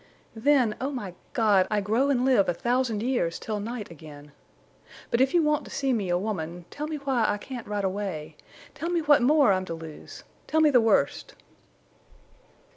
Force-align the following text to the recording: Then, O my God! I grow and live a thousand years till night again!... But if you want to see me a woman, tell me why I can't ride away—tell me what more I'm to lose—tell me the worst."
Then, 0.35 0.75
O 0.81 0.89
my 0.89 1.13
God! 1.33 1.67
I 1.69 1.79
grow 1.79 2.09
and 2.09 2.25
live 2.25 2.49
a 2.49 2.55
thousand 2.55 3.03
years 3.03 3.37
till 3.37 3.59
night 3.59 3.91
again!... 3.91 4.31
But 5.11 5.21
if 5.21 5.31
you 5.31 5.43
want 5.43 5.63
to 5.65 5.69
see 5.69 5.93
me 5.93 6.09
a 6.09 6.17
woman, 6.17 6.65
tell 6.71 6.87
me 6.87 6.95
why 6.95 7.23
I 7.29 7.37
can't 7.37 7.67
ride 7.67 7.83
away—tell 7.83 8.89
me 8.89 9.01
what 9.01 9.21
more 9.21 9.51
I'm 9.53 9.65
to 9.65 9.75
lose—tell 9.75 10.59
me 10.59 10.71
the 10.71 10.81
worst." 10.81 11.35